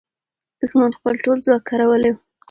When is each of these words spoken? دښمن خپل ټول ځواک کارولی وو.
دښمن 0.59 0.91
خپل 0.97 1.13
ټول 1.23 1.37
ځواک 1.45 1.63
کارولی 1.69 2.11
وو. 2.11 2.19